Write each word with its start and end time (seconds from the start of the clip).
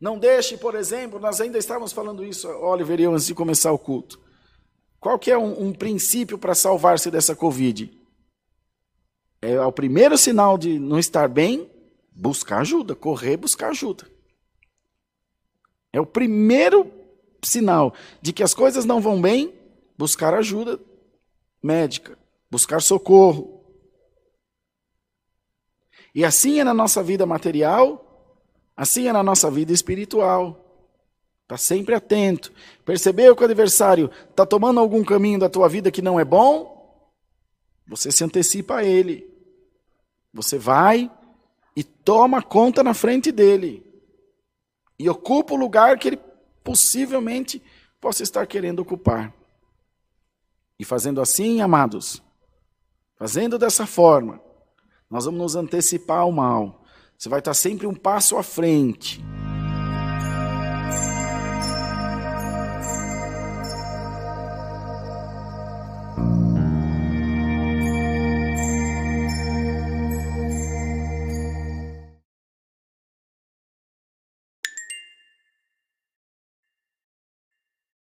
Não 0.00 0.18
deixe, 0.18 0.56
por 0.56 0.74
exemplo, 0.74 1.18
nós 1.18 1.40
ainda 1.40 1.58
estávamos 1.58 1.92
falando 1.92 2.24
isso, 2.24 2.48
Oliver 2.48 3.00
eu, 3.00 3.12
antes 3.12 3.26
de 3.26 3.34
começar 3.34 3.72
o 3.72 3.78
culto. 3.78 4.20
Qual 5.00 5.18
que 5.18 5.30
é 5.30 5.38
um, 5.38 5.68
um 5.68 5.72
princípio 5.72 6.38
para 6.38 6.54
salvar-se 6.54 7.10
dessa 7.10 7.34
Covid? 7.34 7.90
É 9.40 9.60
o 9.60 9.72
primeiro 9.72 10.18
sinal 10.18 10.58
de 10.58 10.78
não 10.78 10.98
estar 10.98 11.28
bem, 11.28 11.70
buscar 12.12 12.60
ajuda, 12.60 12.94
correr 12.94 13.36
buscar 13.36 13.70
ajuda. 13.70 14.08
É 15.92 16.00
o 16.00 16.06
primeiro 16.06 16.90
sinal 17.42 17.94
de 18.20 18.32
que 18.32 18.42
as 18.42 18.54
coisas 18.54 18.84
não 18.84 19.00
vão 19.00 19.20
bem, 19.20 19.54
buscar 19.96 20.34
ajuda 20.34 20.80
médica, 21.62 22.18
buscar 22.50 22.80
socorro. 22.80 23.64
E 26.14 26.24
assim 26.24 26.60
é 26.60 26.64
na 26.64 26.74
nossa 26.74 27.02
vida 27.02 27.26
material, 27.26 28.07
assim 28.78 29.08
é 29.08 29.12
na 29.12 29.24
nossa 29.24 29.50
vida 29.50 29.72
espiritual. 29.72 30.64
Está 31.42 31.56
sempre 31.56 31.94
atento. 31.94 32.52
Percebeu 32.84 33.34
que 33.34 33.42
o 33.42 33.44
adversário 33.44 34.08
está 34.30 34.46
tomando 34.46 34.78
algum 34.78 35.02
caminho 35.02 35.40
da 35.40 35.48
tua 35.48 35.68
vida 35.68 35.90
que 35.90 36.00
não 36.00 36.20
é 36.20 36.24
bom? 36.24 36.78
Você 37.88 38.12
se 38.12 38.22
antecipa 38.22 38.76
a 38.76 38.84
ele. 38.84 39.28
Você 40.32 40.58
vai 40.58 41.10
e 41.74 41.82
toma 41.82 42.40
conta 42.40 42.84
na 42.84 42.94
frente 42.94 43.32
dele. 43.32 43.84
E 44.96 45.08
ocupa 45.08 45.54
o 45.54 45.56
lugar 45.56 45.98
que 45.98 46.08
ele 46.08 46.20
possivelmente 46.62 47.60
possa 48.00 48.22
estar 48.22 48.46
querendo 48.46 48.80
ocupar. 48.80 49.34
E 50.78 50.84
fazendo 50.84 51.20
assim, 51.20 51.60
amados, 51.60 52.22
fazendo 53.16 53.58
dessa 53.58 53.86
forma, 53.86 54.40
nós 55.10 55.24
vamos 55.24 55.40
nos 55.40 55.56
antecipar 55.56 56.18
ao 56.18 56.30
mal. 56.30 56.84
Você 57.18 57.28
vai 57.28 57.40
estar 57.40 57.52
sempre 57.52 57.84
um 57.84 57.94
passo 57.94 58.36
à 58.36 58.44
frente. 58.44 59.20